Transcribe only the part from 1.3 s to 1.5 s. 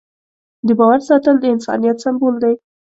د